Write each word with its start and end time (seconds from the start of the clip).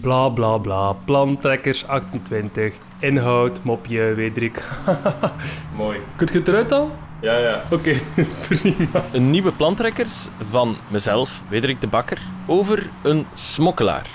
Bla 0.00 0.30
bla 0.30 0.58
bla, 0.58 0.92
plantrekkers 0.92 1.86
28, 1.86 2.74
inhoud, 3.00 3.62
mopje, 3.62 4.14
Wederik. 4.14 4.62
Mooi. 5.76 5.98
Kunt 6.16 6.32
je 6.32 6.38
het 6.38 6.48
eruit 6.48 6.72
al? 6.72 6.90
Ja, 7.20 7.38
ja. 7.38 7.62
Oké, 7.70 7.94
prima. 8.48 9.04
Een 9.12 9.30
nieuwe 9.30 9.52
plantrekkers 9.52 10.28
van 10.50 10.76
mezelf, 10.90 11.42
Wederik 11.48 11.80
de 11.80 11.86
Bakker, 11.86 12.18
over 12.46 12.90
een 13.02 13.26
smokkelaar. 13.34 14.06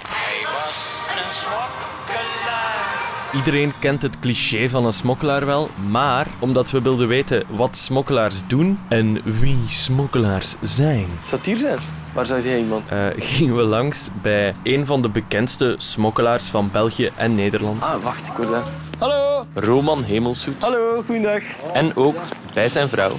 Iedereen 3.34 3.73
kent 3.80 4.02
het 4.02 4.20
cliché 4.20 4.70
van 4.70 4.86
een 4.86 4.93
smokkelaar 4.93 5.46
wel, 5.46 5.70
maar 5.89 6.28
omdat 6.39 6.71
we 6.71 6.82
wilden 6.82 7.07
weten 7.07 7.43
wat 7.50 7.78
smokkelaars 7.78 8.42
doen 8.48 8.80
en 8.89 9.21
wie 9.39 9.57
smokkelaars 9.70 10.55
zijn, 10.61 11.07
het 11.29 11.46
hier 11.46 11.55
zijn? 11.55 11.78
Waar 12.14 12.25
zou 12.25 12.42
jij 12.42 12.57
iemand? 12.60 12.89
eh, 12.89 13.05
gingen 13.18 13.55
we 13.55 13.61
langs 13.64 14.10
bij 14.21 14.54
een 14.64 14.86
van 14.86 15.02
de 15.02 15.10
bekendste 15.10 15.75
smokkelaars 15.78 16.48
van 16.48 16.70
België 16.71 17.11
en 17.15 17.36
Nederland, 17.36 17.84
Ah, 17.84 18.04
wacht, 18.04 18.28
ik 18.28 18.34
hoor 18.34 18.46
dat. 18.46 18.71
Hallo! 18.98 19.46
Roman 19.54 20.04
Hemelsoet. 20.04 20.56
Hallo, 20.64 21.04
goeiedag. 21.06 21.42
En 21.73 21.96
ook 21.96 22.15
bij 22.54 22.70
zijn 22.70 22.89
vrouw. 22.89 23.12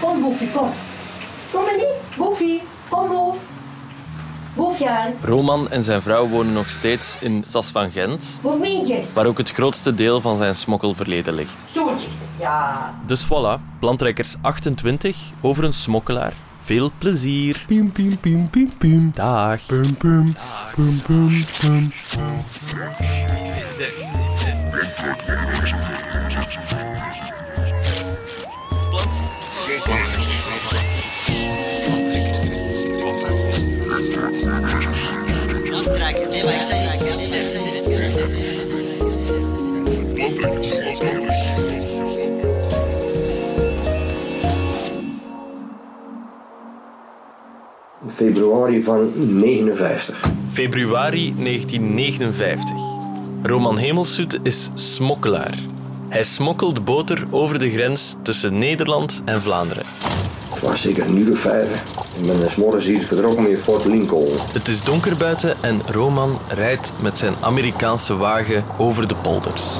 Kom, 0.00 0.20
Boefie, 0.22 0.48
kom. 0.50 0.68
Kom 1.52 1.62
maar 1.62 1.76
niet. 1.76 2.16
Boefie, 2.16 2.62
kom, 2.88 3.08
Boef. 3.08 3.38
Roman 5.22 5.70
en 5.70 5.82
zijn 5.82 6.02
vrouw 6.02 6.28
wonen 6.28 6.52
nog 6.52 6.70
steeds 6.70 7.16
in 7.20 7.44
Sas 7.44 7.70
van 7.70 7.90
Gent, 7.90 8.40
waar 9.12 9.26
ook 9.26 9.38
het 9.38 9.50
grootste 9.50 9.94
deel 9.94 10.20
van 10.20 10.36
zijn 10.36 10.54
smokkelverleden 10.54 11.34
ligt. 11.34 11.64
Stoeltje. 11.70 12.08
Ja. 12.38 12.94
Dus 13.06 13.24
voilà, 13.24 13.78
plantrekkers 13.80 14.36
28 14.40 15.16
over 15.40 15.64
een 15.64 15.74
smokkelaar. 15.74 16.32
Veel 16.62 16.90
plezier. 16.98 17.64
Pim, 17.66 17.92
pim, 17.92 18.18
pim, 18.20 18.50
pim, 18.50 18.72
pim. 18.78 19.10
Dag. 19.14 19.66
Pum, 19.66 19.96
pum. 19.96 20.34
Pum, 20.74 21.02
pum, 21.02 21.44
pum. 21.60 21.92
Aantrekken. 29.86 30.26
Nee, 30.26 30.35
februari 48.16 48.82
van 48.82 49.12
59. 49.14 50.20
Februari 50.52 51.34
1959. 51.36 52.72
Roman 53.42 53.76
Hemelsoet 53.76 54.38
is 54.42 54.70
smokkelaar. 54.74 55.54
Hij 56.08 56.22
smokkelt 56.22 56.84
boter 56.84 57.26
over 57.30 57.58
de 57.58 57.70
grens 57.70 58.16
tussen 58.22 58.58
Nederland 58.58 59.22
en 59.24 59.42
Vlaanderen. 59.42 59.86
Was 60.66 60.80
zeker 60.80 61.06
een 61.06 61.18
uur 61.18 61.32
of 61.32 61.38
vijf. 61.38 61.82
Ik 62.20 62.26
ben 62.26 62.50
s 62.50 62.56
morgens 62.56 62.86
hier 62.86 63.00
vertrokken 63.00 63.50
met 63.50 63.58
Fort 63.58 63.84
Lincoln. 63.84 64.28
Het 64.52 64.68
is 64.68 64.82
donker 64.82 65.16
buiten 65.16 65.56
en 65.60 65.80
Roman 65.90 66.38
rijdt 66.48 66.92
met 67.00 67.18
zijn 67.18 67.34
Amerikaanse 67.40 68.16
wagen 68.16 68.64
over 68.78 69.08
de 69.08 69.14
polders. 69.22 69.78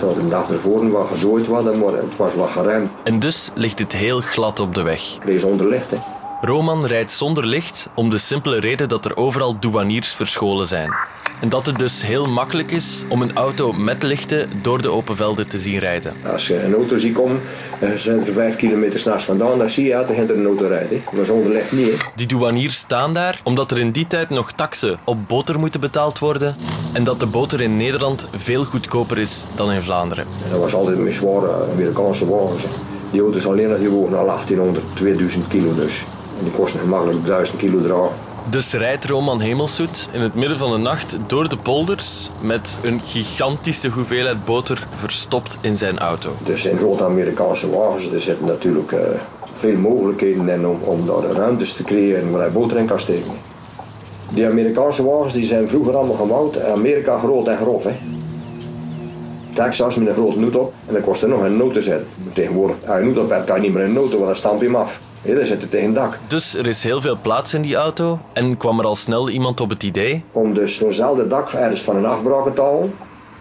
Dat 0.00 0.16
een 0.16 0.28
dag 0.28 0.50
ervoor 0.50 0.90
wat 0.90 1.06
gedooid 1.06 1.46
was, 1.46 1.64
maar 1.64 1.92
het 1.92 2.16
was 2.16 2.34
wat 2.34 2.50
geremd. 2.50 2.90
En 3.04 3.18
dus 3.18 3.50
ligt 3.54 3.78
het 3.78 3.92
heel 3.92 4.20
glad 4.20 4.60
op 4.60 4.74
de 4.74 4.82
weg. 4.82 5.14
Ik 5.14 5.20
kreeg 5.20 5.44
onder 5.44 5.68
licht. 5.68 5.90
Hè. 5.90 6.13
Roman 6.44 6.86
rijdt 6.86 7.10
zonder 7.10 7.46
licht 7.46 7.88
om 7.94 8.10
de 8.10 8.18
simpele 8.18 8.60
reden 8.60 8.88
dat 8.88 9.04
er 9.04 9.16
overal 9.16 9.58
douaniers 9.58 10.14
verscholen 10.14 10.66
zijn. 10.66 10.94
En 11.40 11.48
dat 11.48 11.66
het 11.66 11.78
dus 11.78 12.02
heel 12.02 12.26
makkelijk 12.26 12.70
is 12.70 13.04
om 13.08 13.22
een 13.22 13.34
auto 13.34 13.72
met 13.72 14.02
lichten 14.02 14.50
door 14.62 14.82
de 14.82 14.90
open 14.90 15.16
velden 15.16 15.48
te 15.48 15.58
zien 15.58 15.78
rijden. 15.78 16.14
Als 16.32 16.46
je 16.46 16.62
een 16.62 16.74
auto 16.74 16.96
ziet 16.96 17.14
komen, 17.14 17.40
eh, 17.80 17.92
zijn 17.94 18.26
er 18.26 18.32
vijf 18.32 18.56
kilometer 18.56 19.00
s'nachts 19.00 19.24
vandaan, 19.24 19.58
dan 19.58 19.70
zie 19.70 19.84
je 19.84 19.90
dat 19.92 20.10
er 20.10 20.30
een 20.30 20.46
auto 20.46 20.66
rijdt. 20.66 21.12
Maar 21.12 21.24
zonder 21.24 21.52
licht 21.52 21.72
niet. 21.72 22.04
Die 22.14 22.26
douaniers 22.26 22.76
staan 22.76 23.12
daar 23.12 23.40
omdat 23.44 23.70
er 23.70 23.78
in 23.78 23.90
die 23.90 24.06
tijd 24.06 24.30
nog 24.30 24.52
taxen 24.52 24.98
op 25.04 25.28
boter 25.28 25.58
moeten 25.58 25.80
betaald 25.80 26.18
worden 26.18 26.56
en 26.92 27.04
dat 27.04 27.20
de 27.20 27.26
boter 27.26 27.60
in 27.60 27.76
Nederland 27.76 28.26
veel 28.36 28.64
goedkoper 28.64 29.18
is 29.18 29.44
dan 29.54 29.72
in 29.72 29.82
Vlaanderen. 29.82 30.26
En 30.44 30.50
dat 30.50 30.60
was 30.60 30.74
altijd 30.74 30.98
met 30.98 31.14
zware 31.14 31.66
Amerikaanse 31.72 32.28
wagens. 32.28 32.64
Die 33.10 33.20
auto's 33.20 33.46
alleen 33.46 33.68
dat 33.68 33.78
die 33.78 33.88
wogen 33.88 34.18
al 34.18 34.26
1800, 34.26 34.84
2000 34.94 35.46
kilo 35.46 35.74
dus. 35.74 36.04
Die 36.44 36.52
kosten 36.52 36.80
gemakkelijk 36.80 37.26
1000 37.26 37.58
kilo 37.58 37.82
dragen. 37.82 38.16
Dus 38.50 38.72
rijdt 38.72 39.04
Roman 39.04 39.40
Hemelsoet 39.40 40.08
in 40.12 40.20
het 40.20 40.34
midden 40.34 40.58
van 40.58 40.72
de 40.72 40.78
nacht 40.78 41.18
door 41.26 41.48
de 41.48 41.56
polders 41.56 42.30
met 42.42 42.78
een 42.82 43.00
gigantische 43.04 43.88
hoeveelheid 43.88 44.44
boter 44.44 44.86
verstopt 44.96 45.58
in 45.60 45.78
zijn 45.78 45.98
auto. 45.98 46.30
Er 46.46 46.58
zijn 46.58 46.76
grote 46.76 47.04
Amerikaanse 47.04 47.70
wagens, 47.70 48.10
er 48.10 48.20
zitten 48.20 48.46
natuurlijk 48.46 48.92
eh, 48.92 49.00
veel 49.52 49.76
mogelijkheden 49.76 50.48
in 50.48 50.66
om, 50.66 50.80
om 50.80 51.06
daar 51.06 51.30
ruimtes 51.30 51.72
te 51.72 51.82
creëren 51.82 52.30
waar 52.30 52.40
hij 52.40 52.52
boter 52.52 52.76
in 52.76 52.86
kan 52.86 53.00
steken. 53.00 53.32
Die 54.30 54.46
Amerikaanse 54.46 55.04
wagens 55.04 55.32
die 55.32 55.44
zijn 55.44 55.68
vroeger 55.68 55.96
allemaal 55.96 56.16
gebouwd, 56.16 56.56
in 56.56 56.64
Amerika 56.64 57.18
groot 57.18 57.48
en 57.48 57.56
grof. 57.56 57.84
Hè. 57.84 57.92
Texas 59.52 59.96
met 59.96 60.08
een 60.08 60.14
grote 60.14 60.38
noot 60.38 60.56
op 60.56 60.72
en 60.86 60.92
dan 60.92 61.02
kost 61.02 61.22
er 61.22 61.28
nog 61.28 61.42
een 61.42 61.56
noot 61.56 61.72
te 61.72 61.82
zetten. 61.82 62.06
Tegenwoordig, 62.32 62.76
als 62.86 62.96
je 62.96 63.00
een 63.00 63.06
noot 63.06 63.24
op 63.24 63.30
hebt, 63.30 63.44
kan 63.44 63.56
je 63.56 63.62
niet 63.62 63.72
meer 63.72 63.84
een 63.84 63.92
noot, 63.92 64.12
want 64.12 64.24
dan 64.24 64.36
stamp 64.36 64.60
je 64.60 64.66
hem 64.66 64.76
af. 64.76 65.00
Dan 65.24 65.44
zit 65.44 65.72
het 65.72 65.94
dak. 65.94 66.18
Dus 66.26 66.54
er 66.54 66.66
is 66.66 66.82
heel 66.82 67.00
veel 67.00 67.18
plaats 67.22 67.54
in 67.54 67.62
die 67.62 67.76
auto 67.76 68.18
en 68.32 68.56
kwam 68.56 68.78
er 68.78 68.84
al 68.84 68.94
snel 68.94 69.28
iemand 69.28 69.60
op 69.60 69.70
het 69.70 69.82
idee 69.82 70.22
Om 70.32 70.54
dus 70.54 70.78
zo'nzelfde 70.78 71.26
dak 71.26 71.50
ergens 71.52 71.82
van 71.82 71.96
een 71.96 72.06
afbraken 72.06 72.54
te 72.54 72.60
halen 72.60 72.94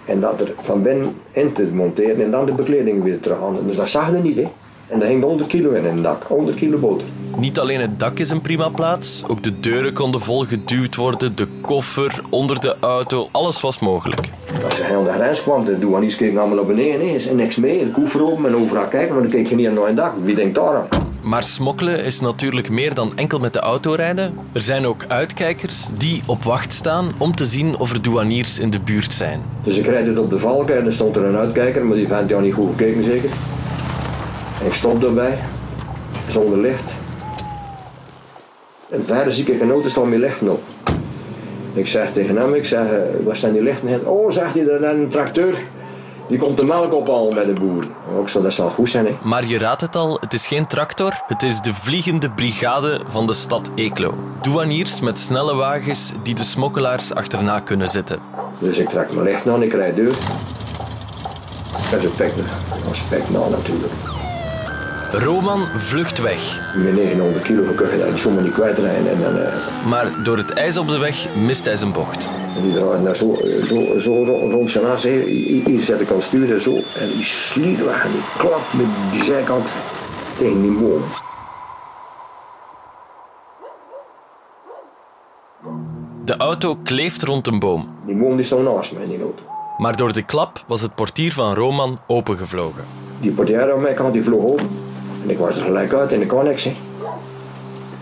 en 0.05 0.19
dat 0.19 0.41
er 0.41 0.53
van 0.61 0.81
binnen 0.81 1.15
in 1.31 1.53
te 1.53 1.63
monteren 1.63 2.23
en 2.23 2.31
dan 2.31 2.45
de 2.45 2.51
bekleding 2.51 3.03
weer 3.03 3.19
terug 3.19 3.41
aan. 3.41 3.57
Dus 3.65 3.75
dat 3.75 3.89
zag 3.89 4.11
je 4.11 4.17
niet, 4.17 4.35
hè. 4.37 4.47
En 4.87 4.99
daar 4.99 5.07
hing 5.09 5.23
100 5.23 5.49
kilo 5.49 5.71
in, 5.71 5.85
in 5.85 5.93
het 5.93 6.03
dak. 6.03 6.23
100 6.23 6.57
kilo 6.57 6.77
boter. 6.77 7.07
Niet 7.37 7.59
alleen 7.59 7.81
het 7.81 7.99
dak 7.99 8.19
is 8.19 8.29
een 8.29 8.41
prima 8.41 8.69
plaats, 8.69 9.23
ook 9.27 9.43
de 9.43 9.59
deuren 9.59 9.93
konden 9.93 10.21
vol 10.21 10.45
geduwd 10.45 10.95
worden, 10.95 11.35
de 11.35 11.47
koffer, 11.61 12.21
onder 12.29 12.59
de 12.59 12.75
auto, 12.79 13.29
alles 13.31 13.61
was 13.61 13.79
mogelijk. 13.79 14.29
Als 14.65 14.77
je 14.77 14.95
aan 14.95 15.03
de 15.03 15.11
grens 15.11 15.41
kwam, 15.41 15.65
de 15.65 15.79
douaniers 15.79 16.15
keken 16.15 16.37
allemaal 16.37 16.55
naar 16.55 16.65
beneden. 16.65 17.07
hè. 17.09 17.15
Is 17.15 17.27
er 17.27 17.35
niks 17.35 17.55
mee, 17.55 17.85
de 17.85 17.91
koffer 17.91 18.23
open 18.31 18.45
en 18.45 18.55
overal 18.55 18.87
kijken, 18.87 19.13
maar 19.13 19.23
dan 19.23 19.31
keek 19.31 19.47
je 19.47 19.55
niet 19.55 19.71
naar 19.73 19.87
een 19.87 19.95
dak. 19.95 20.13
Wie 20.23 20.35
denkt 20.35 20.55
daar 20.55 20.75
aan? 20.75 21.02
Maar 21.23 21.43
smokkelen 21.43 22.03
is 22.03 22.19
natuurlijk 22.19 22.69
meer 22.69 22.93
dan 22.93 23.11
enkel 23.17 23.39
met 23.39 23.53
de 23.53 23.59
auto 23.59 23.93
rijden. 23.93 24.37
Er 24.51 24.61
zijn 24.61 24.85
ook 24.85 25.05
uitkijkers 25.07 25.89
die 25.97 26.23
op 26.25 26.43
wacht 26.43 26.73
staan 26.73 27.13
om 27.17 27.35
te 27.35 27.45
zien 27.45 27.77
of 27.77 27.91
er 27.91 28.01
douaniers 28.01 28.59
in 28.59 28.69
de 28.69 28.79
buurt 28.79 29.13
zijn. 29.13 29.41
Dus 29.63 29.77
ik 29.77 29.85
rijd 29.85 30.07
het 30.07 30.17
op 30.17 30.29
de 30.29 30.39
valken 30.39 30.77
en 30.77 30.85
er 30.85 30.93
stond 30.93 31.15
er 31.15 31.23
een 31.23 31.35
uitkijker, 31.35 31.85
maar 31.85 31.95
die 31.95 32.07
vent 32.07 32.31
had 32.31 32.41
niet 32.41 32.53
goed 32.53 32.69
gekeken 32.69 33.03
zeker. 33.03 33.29
En 34.61 34.65
ik 34.65 34.73
stop 34.73 35.03
erbij, 35.03 35.37
zonder 36.27 36.59
licht. 36.59 36.93
En 38.89 39.05
verder 39.05 39.33
zie 39.33 39.45
ik 39.45 39.61
een 39.61 39.71
auto 39.71 39.89
staan 39.89 40.09
met 40.09 40.19
lichten 40.19 40.49
op. 40.51 40.61
Ik 41.73 41.87
zeg 41.87 42.11
tegen 42.11 42.37
hem, 42.37 42.53
ik 42.53 42.65
zeg, 42.65 42.91
eh, 42.91 43.25
waar 43.25 43.35
staan 43.35 43.51
die 43.51 43.61
lichten? 43.61 44.07
Oh, 44.07 44.31
zegt 44.31 44.53
hij, 44.53 44.63
dat 44.63 44.81
is 44.81 44.87
een 44.87 45.09
tracteur. 45.09 45.57
Die 46.33 46.41
komt 46.41 46.57
de 46.57 46.65
melk 46.65 46.93
ophalen 46.93 47.33
bij 47.33 47.45
de 47.45 47.53
boer. 47.53 47.87
Ook 48.17 48.29
zo, 48.29 48.41
dat 48.41 48.53
zal 48.53 48.69
goed 48.69 48.89
zijn, 48.89 49.05
hè. 49.05 49.17
Maar 49.23 49.45
je 49.45 49.57
raadt 49.57 49.81
het 49.81 49.95
al, 49.95 50.17
het 50.21 50.33
is 50.33 50.47
geen 50.47 50.67
tractor, 50.67 51.23
het 51.27 51.43
is 51.43 51.61
de 51.61 51.73
vliegende 51.73 52.29
brigade 52.29 53.01
van 53.07 53.27
de 53.27 53.33
stad 53.33 53.69
Eeklo. 53.75 54.13
Douaniers 54.41 54.99
met 54.99 55.19
snelle 55.19 55.55
wagens 55.55 56.11
die 56.23 56.35
de 56.35 56.43
smokkelaars 56.43 57.13
achterna 57.13 57.59
kunnen 57.59 57.89
zitten. 57.89 58.19
Dus 58.59 58.77
ik 58.77 58.89
trek 58.89 59.11
mijn 59.11 59.25
licht 59.25 59.47
aan, 59.47 59.63
ik 59.63 59.73
rijd 59.73 59.95
deur. 59.95 60.15
En 61.91 62.01
ze 62.01 62.07
pikt 62.07 62.35
me. 62.35 62.43
Ze 62.93 63.31
me 63.31 63.43
aan 63.43 63.51
natuurlijk. 63.51 63.93
Roman 65.11 65.59
vlucht 65.59 66.21
weg, 66.21 66.73
Met 66.75 66.95
900 66.95 67.43
kilo 67.43 67.73
kun 67.75 67.97
je 67.97 68.05
dat 68.09 68.19
zomaar 68.19 68.43
niet 68.43 68.53
kwijtrijden. 68.53 69.11
En 69.11 69.21
dan, 69.21 69.37
eh, 69.37 69.53
maar 69.87 70.07
door 70.23 70.37
het 70.37 70.53
ijs 70.53 70.77
op 70.77 70.87
de 70.87 70.97
weg 70.97 71.25
mist 71.35 71.65
hij 71.65 71.75
zijn 71.75 71.91
bocht. 71.91 72.29
En 72.55 72.61
die 72.61 72.73
draait 72.73 73.03
daar 73.03 73.15
zo, 73.15 73.35
zo, 73.65 73.99
zo 73.99 74.23
rond, 74.23 74.71
zijn 74.71 74.85
as. 74.85 75.03
hè. 75.03 75.09
Hier 75.09 75.65
hier 75.65 75.79
zet 75.79 76.01
ik 76.01 76.09
aan 76.09 76.15
het 76.15 76.23
sturen 76.23 76.61
zo. 76.61 76.73
En 76.73 77.07
die 77.07 77.23
sliert 77.23 77.85
weg 77.85 78.05
en 78.05 78.11
die 78.11 78.21
klapt 78.37 78.73
met 78.73 78.85
die 79.11 79.23
zijkant 79.23 79.73
tegen 80.37 80.61
die 80.61 80.71
boom. 80.71 81.01
De 86.25 86.37
auto 86.37 86.75
kleeft 86.83 87.23
rond 87.23 87.47
een 87.47 87.59
boom, 87.59 87.87
Die 88.05 88.15
boom 88.17 88.35
die 88.35 88.45
stond 88.45 88.63
naast 88.63 88.93
mij 88.93 89.03
in 89.03 89.09
die 89.09 89.21
auto. 89.21 89.41
maar 89.77 89.95
door 89.95 90.13
de 90.13 90.21
klap 90.25 90.63
was 90.67 90.81
het 90.81 90.95
portier 90.95 91.33
van 91.33 91.53
Roman 91.53 91.99
opengevlogen. 92.07 92.83
Die 93.19 93.31
portière 93.31 93.73
aan 93.73 93.81
mijn 93.81 93.95
kant 93.95 94.13
die 94.13 94.23
vloog 94.23 94.43
open. 94.43 94.69
En 95.23 95.29
ik 95.29 95.37
was 95.37 95.55
er 95.57 95.63
gelijk 95.63 95.93
uit 95.93 96.11
en 96.11 96.21
ik 96.21 96.27
kon 96.27 96.43
niks. 96.43 96.63
Hè. 96.63 96.73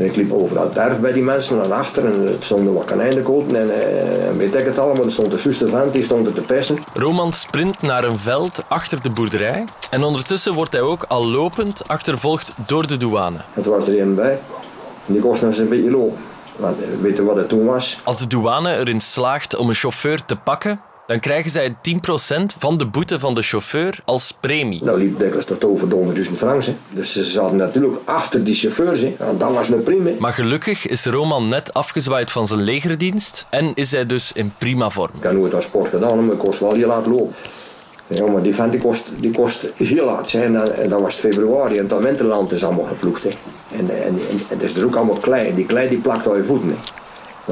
En 0.01 0.07
ik 0.07 0.15
liep 0.15 0.31
overal 0.31 0.63
het 0.63 0.77
erf 0.77 1.00
bij 1.00 1.13
die 1.13 1.24
mensen 1.24 1.57
naar 1.57 1.74
achter 1.74 2.06
en 2.06 2.27
er 2.27 2.36
stonden 2.39 2.74
wat 2.74 2.86
konijnenkoten 2.86 3.56
en, 3.56 3.69
eh, 3.69 4.27
en 4.27 4.38
weet 4.38 4.56
ik 4.56 4.65
het 4.65 4.77
allemaal. 4.80 5.06
Er 5.06 5.12
stond 5.12 5.31
de 5.31 5.38
zuster 5.38 5.69
vent, 5.69 5.94
die 5.94 6.03
stond 6.03 6.27
er 6.27 6.33
te 6.33 6.42
pissen. 6.42 6.77
Roman 6.94 7.33
sprint 7.33 7.81
naar 7.81 8.03
een 8.03 8.18
veld 8.18 8.63
achter 8.68 9.01
de 9.01 9.09
boerderij 9.09 9.65
en 9.89 10.03
ondertussen 10.03 10.53
wordt 10.53 10.71
hij 10.71 10.81
ook 10.81 11.06
al 11.07 11.27
lopend 11.27 11.88
achtervolgd 11.88 12.53
door 12.68 12.88
de 12.88 12.98
douane. 12.98 13.38
Het 13.53 13.65
was 13.65 13.88
er 13.88 14.01
een 14.01 14.15
bij. 14.15 14.39
Die 15.06 15.21
kost 15.21 15.42
nog 15.42 15.50
eens 15.50 15.59
een 15.59 15.69
beetje 15.69 15.92
lopen. 15.92 16.18
Want 16.56 16.81
eh, 16.81 16.88
weet 17.01 17.15
je 17.15 17.24
wat 17.24 17.36
het 17.36 17.50
toen 17.50 17.65
was? 17.65 18.00
Als 18.03 18.18
de 18.18 18.27
douane 18.27 18.77
erin 18.77 19.01
slaagt 19.01 19.56
om 19.56 19.69
een 19.69 19.75
chauffeur 19.75 20.25
te 20.25 20.36
pakken, 20.36 20.81
dan 21.12 21.19
krijgen 21.19 21.52
zij 21.52 21.75
10% 21.75 22.58
van 22.60 22.78
de 22.78 22.86
boete 22.86 23.19
van 23.19 23.36
de 23.36 23.42
chauffeur 23.42 24.00
als 24.06 24.38
premie. 24.40 24.84
Nou 24.84 24.98
liep 24.98 25.19
dikwijls 25.19 25.46
tot 25.46 25.66
over 25.66 25.90
de 25.90 26.24
100.000 26.30 26.31
francs. 26.34 26.66
hè. 26.66 26.75
Dus 26.94 27.12
ze 27.13 27.24
zaten 27.24 27.56
natuurlijk 27.58 27.98
achter 28.06 28.44
die 28.44 28.54
chauffeurs. 28.56 29.02
hè. 29.02 29.16
En 29.19 29.38
dat 29.38 29.54
was 29.54 29.69
een 29.69 29.84
prima. 29.84 30.10
Maar 30.19 30.34
gelukkig 30.34 30.88
is 30.88 31.06
Roman 31.06 31.48
net 31.48 31.74
afgezwaaid 31.74 32.31
van 32.31 32.48
zijn 32.48 32.62
legerdienst 32.62 33.46
en 33.50 33.72
is 33.75 33.92
hij 33.92 34.06
dus 34.06 34.31
in 34.34 34.52
prima 34.58 34.90
vorm. 34.90 35.12
Ik 35.18 35.24
heb 35.24 35.31
nooit 35.31 35.56
aan 35.56 35.62
sport 35.62 35.90
gedaan, 35.90 36.25
maar 36.25 36.34
ik 36.34 36.40
kost 36.40 36.60
wel 36.60 36.74
heel 36.74 36.88
laat 36.88 37.06
lopen. 37.06 37.36
Ja, 38.08 38.25
maar 38.28 38.42
die 38.42 38.56
vent 38.56 38.72
die 38.72 38.81
kost, 38.81 39.10
die 39.19 39.31
kost 39.31 39.68
heel 39.75 40.08
hard. 40.08 40.31
Hè. 40.31 40.42
En, 40.44 40.54
dan, 40.54 40.72
en 40.72 40.90
dat 40.90 41.02
was 41.02 41.22
het 41.22 41.34
februari 41.34 41.78
en 41.78 41.88
dat 41.88 42.02
winterland 42.04 42.52
is 42.52 42.63
allemaal 42.63 42.86
geploegd. 42.86 43.24
Hè. 43.24 43.30
En, 43.78 43.90
en, 43.90 44.04
en, 44.04 44.19
en 44.30 44.40
het 44.48 44.62
is 44.63 44.74
er 44.75 44.86
ook 44.86 44.96
allemaal 44.96 45.19
klei. 45.19 45.56
Die 45.56 45.66
klei 45.66 45.90
die 45.90 45.98
plakt 45.98 46.28
aan 46.28 46.36
je 46.36 46.44
voeten. 46.44 46.69
Hè. 46.69 46.75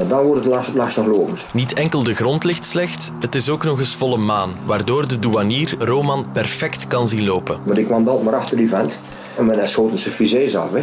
Maar 0.00 0.08
dan 0.08 0.24
wordt 0.24 0.44
het 0.44 0.52
last- 0.52 0.74
lastig 0.74 1.06
lopen. 1.06 1.34
Niet 1.52 1.72
enkel 1.72 2.02
de 2.02 2.14
grond 2.14 2.44
ligt 2.44 2.66
slecht, 2.66 3.12
het 3.20 3.34
is 3.34 3.48
ook 3.48 3.64
nog 3.64 3.78
eens 3.78 3.94
volle 3.96 4.16
maan, 4.16 4.54
waardoor 4.66 5.08
de 5.08 5.18
douanier 5.18 5.74
Roman 5.78 6.26
perfect 6.32 6.86
kan 6.86 7.08
zien 7.08 7.24
lopen. 7.24 7.58
Maar 7.66 7.74
die 7.74 7.84
kwam 7.84 8.08
altijd 8.08 8.24
maar 8.30 8.34
achter 8.40 8.56
die 8.56 8.68
vent. 8.68 8.98
En 9.36 9.44
met 9.46 9.56
dan 9.56 9.68
schoten 9.68 9.98
ze 9.98 10.10
fusées 10.10 10.56
af. 10.56 10.72
Hè. 10.72 10.82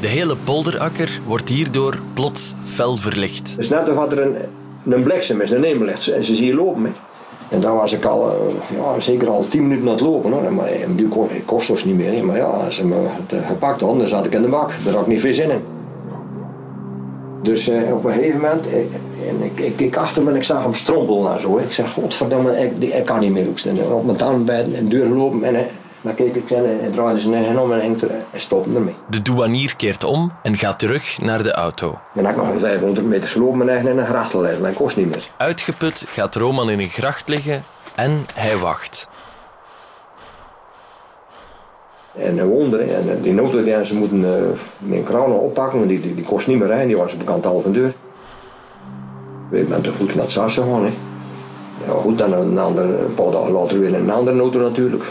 De 0.00 0.06
hele 0.06 0.36
polderakker 0.44 1.20
wordt 1.26 1.48
hierdoor 1.48 1.98
plots 2.14 2.54
fel 2.64 2.96
verlicht. 2.96 3.50
Het 3.50 3.58
is 3.58 3.68
net 3.68 3.88
of 3.96 4.12
er 4.12 4.20
een, 4.20 4.34
een 4.94 5.02
bliksem 5.02 5.40
is, 5.40 5.50
een 5.50 5.62
hemel 5.62 5.86
ligt. 5.86 6.08
En 6.08 6.24
ze 6.24 6.34
zien 6.34 6.54
lopen. 6.54 6.84
Hè. 6.84 6.90
En 7.48 7.60
dan 7.60 7.76
was 7.76 7.92
ik 7.92 8.04
al, 8.04 8.30
eh, 8.30 8.76
ja, 8.78 9.00
zeker 9.00 9.28
al 9.28 9.46
tien 9.46 9.62
minuten 9.62 9.84
aan 9.86 9.92
het 9.94 10.00
lopen. 10.02 10.32
Hoor. 10.32 10.52
Maar 10.52 10.66
eh, 10.66 11.08
ko- 11.10 11.28
het 11.30 11.44
kost 11.44 11.70
ons 11.70 11.84
niet 11.84 11.96
meer. 11.96 12.24
Maar 12.24 12.36
ja, 12.36 12.44
als 12.44 12.74
ze 12.74 12.86
me 12.86 13.08
gepakt 13.46 13.80
hadden, 13.80 13.98
dan 13.98 14.08
zat 14.08 14.26
ik 14.26 14.32
in 14.34 14.42
de 14.42 14.48
bak. 14.48 14.70
Daar 14.84 14.92
had 14.92 15.02
ik 15.02 15.08
niet 15.08 15.20
veel 15.20 15.34
zin 15.34 15.50
in. 15.50 15.60
Dus 17.42 17.68
eh, 17.68 17.94
op 17.94 18.04
een 18.04 18.12
gegeven 18.12 18.40
moment, 18.40 18.66
eh, 18.66 18.78
en 19.28 19.42
ik, 19.42 19.80
ik 19.80 19.96
achter 19.96 20.22
me 20.22 20.30
en 20.30 20.36
ik 20.36 20.42
zag 20.42 20.62
hem 20.62 20.74
strompelen 20.74 21.32
en 21.32 21.40
zo. 21.40 21.58
Ik 21.58 21.72
zeg, 21.72 21.92
godverdomme, 21.92 22.62
ik, 22.62 22.94
ik 22.94 23.04
kan 23.04 23.20
niet 23.20 23.32
meer 23.32 23.48
ook 23.48 23.58
staan. 23.58 23.80
Op 23.80 24.04
mijn 24.04 24.16
tanden 24.16 24.44
bijten 24.44 24.74
en 24.74 24.88
deur 24.88 25.08
lopen. 25.08 25.44
En 25.44 25.54
eh, 25.54 25.62
dan 26.00 26.14
keek 26.14 26.34
ik 26.34 26.50
en 26.50 26.80
hij 26.80 26.90
draaide 26.90 27.20
zijn 27.20 27.34
eigen 27.34 27.58
om 27.58 27.72
en 27.72 27.80
hing 27.80 28.02
er, 28.02 28.10
en 28.10 28.40
stopte 28.40 28.74
ermee. 28.74 28.94
De 29.10 29.22
douanier 29.22 29.76
keert 29.76 30.04
om 30.04 30.32
en 30.42 30.56
gaat 30.56 30.78
terug 30.78 31.18
naar 31.20 31.42
de 31.42 31.52
auto. 31.52 31.98
Dan 32.14 32.24
heb 32.24 32.34
ik 32.34 32.42
nog 32.42 32.50
een 32.50 32.58
500 32.58 33.06
meter 33.06 33.28
gelopen 33.28 33.58
mijn 33.58 33.70
eigen 33.70 33.88
in 33.88 33.98
een 33.98 34.06
gracht 34.06 34.34
leggen. 34.34 34.60
Mijn 34.60 34.74
kost 34.74 34.96
niet 34.96 35.06
meer. 35.06 35.28
Uitgeput 35.36 36.04
gaat 36.08 36.34
Roman 36.34 36.70
in 36.70 36.80
een 36.80 36.88
gracht 36.88 37.28
liggen 37.28 37.64
en 37.94 38.26
hij 38.34 38.56
wacht. 38.56 39.08
En 42.16 42.38
een 42.38 42.48
wonder, 42.48 42.80
en 42.80 43.22
die 43.22 43.32
noten 43.32 43.64
die 43.64 43.84
ze 43.84 43.94
moeten 43.98 44.18
uh, 44.18 44.28
mijn 44.78 45.04
kraan 45.04 45.32
oppakken, 45.32 45.78
want 45.78 45.90
die, 45.90 46.00
die, 46.00 46.14
die 46.14 46.24
kost 46.24 46.46
niet 46.46 46.58
meer 46.58 46.66
rijden, 46.66 46.86
die 46.86 46.96
was 46.96 47.16
bekant 47.16 47.44
half 47.44 47.64
een 47.64 47.72
deur. 47.72 47.92
Weet 49.50 49.68
met 49.68 49.84
de 49.84 49.92
voet 49.92 50.14
naar 50.14 50.24
het 50.24 50.32
Sassen 50.32 50.62
gewoon. 50.62 50.84
Hè. 50.84 50.92
Ja 51.86 51.92
goed, 51.92 52.18
dan 52.18 52.32
een, 52.32 52.58
ander, 52.58 52.84
een 52.84 53.14
paar 53.14 53.30
dagen 53.30 53.52
later 53.52 53.80
weer 53.80 53.94
een 53.94 54.10
andere 54.10 54.36
noten 54.36 54.60
natuurlijk. 54.60 55.04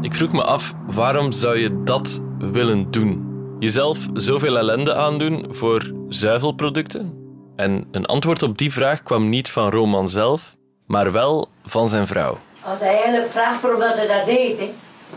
Ik 0.00 0.14
vroeg 0.14 0.32
me 0.32 0.42
af, 0.42 0.74
waarom 0.86 1.32
zou 1.32 1.58
je 1.58 1.82
dat 1.82 2.24
willen 2.38 2.90
doen? 2.90 3.32
Jezelf 3.58 3.98
zoveel 4.12 4.56
ellende 4.56 4.94
aandoen 4.94 5.46
voor 5.50 5.92
zuivelproducten? 6.08 7.22
En 7.56 7.88
een 7.90 8.06
antwoord 8.06 8.42
op 8.42 8.58
die 8.58 8.72
vraag 8.72 9.02
kwam 9.02 9.28
niet 9.28 9.50
van 9.50 9.70
Roman 9.70 10.08
zelf, 10.08 10.56
maar 10.86 11.12
wel 11.12 11.48
van 11.64 11.88
zijn 11.88 12.06
vrouw. 12.06 12.38
Want 12.64 12.80
hij 12.80 12.94
eigenlijk 12.94 13.26
vraagt 13.26 13.62
waarom 13.62 13.80
dat 13.80 13.94
hij 13.94 14.06
dat 14.06 14.26
deed. 14.26 14.58
Hè. 14.58 14.70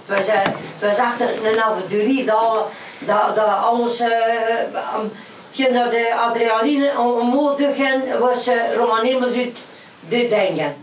Het, 0.06 0.18
was, 0.18 0.28
eh, 0.28 0.42
het 0.80 0.90
was 0.90 1.06
achter 1.06 1.28
een 1.46 1.62
avonturier 1.62 2.26
dat, 2.26 2.66
dat, 3.00 3.36
dat 3.36 3.48
alles. 3.48 4.00
hetgeen 5.48 5.74
dat 5.74 5.92
de 5.92 6.16
adrenaline 6.28 6.92
om- 7.00 7.20
omhoog 7.20 7.56
te 7.56 7.74
gaan, 7.78 8.20
was 8.20 8.48
uh, 8.48 8.54
Romanemos 8.76 9.34
uit 9.36 9.66
de 10.10 10.28
dingen. 10.30 10.76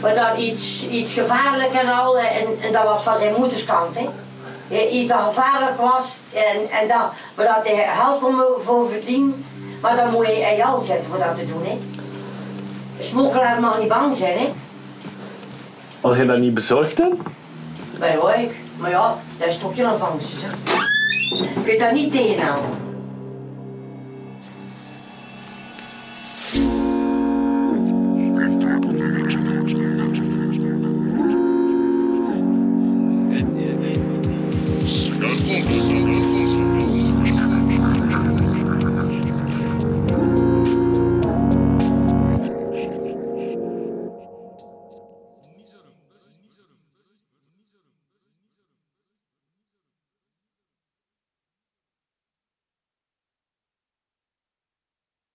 Maar 0.00 0.14
dat 0.14 0.36
iets, 0.38 0.88
iets 0.88 1.12
gevaarlijk 1.12 1.72
en 1.74 1.88
al, 1.92 2.18
en, 2.18 2.46
en 2.62 2.72
dat 2.72 2.82
was 2.84 3.02
van 3.02 3.16
zijn 3.16 3.34
moeders 3.38 3.64
kant. 3.64 3.98
Hè. 3.98 4.08
Iets 4.88 5.08
dat 5.08 5.20
gevaarlijk 5.20 5.80
was, 5.80 6.16
en, 6.32 6.70
en 6.80 6.88
dat, 6.88 7.12
maar 7.34 7.46
dat 7.46 7.66
hij 7.72 7.88
geld 7.98 8.20
kon 8.20 8.42
voor 8.58 8.88
verdienen, 8.88 9.44
maar 9.80 9.96
dan 9.96 10.10
moet 10.10 10.26
je 10.26 10.40
in 10.40 10.56
jou 10.56 10.84
zetten 10.84 11.10
voor 11.10 11.18
dat 11.18 11.36
te 11.36 11.46
doen. 11.46 11.64
Hè. 11.64 11.78
Smokkelaar 12.98 13.60
mag 13.60 13.78
niet 13.78 13.88
bang 13.88 14.16
zijn, 14.16 14.38
hè. 14.38 14.52
Als 16.06 16.16
je 16.16 16.24
dat 16.24 16.38
niet 16.38 16.54
bezorgd 16.54 16.98
hebt? 16.98 17.14
Bij 17.98 18.18
Wijk. 18.22 18.54
Maar 18.78 18.90
ja, 18.90 19.16
dat 19.38 19.48
is 19.48 19.58
toch 19.58 19.76
je 19.76 19.94
vangst. 19.98 20.34
hè. 20.42 20.48
Ik 21.60 21.66
weet 21.66 21.80
dat 21.80 21.92
niet 21.92 22.12
tegenhouden. 22.12 22.85